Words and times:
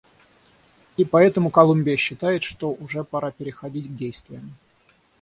И 0.97 1.05
поэтому 1.05 1.51
Колумбия 1.51 1.95
считает, 1.95 2.41
что 2.41 2.71
уже 2.73 3.03
пора 3.03 3.29
переходить 3.29 3.89
к 3.93 3.95
действиям. 3.95 4.55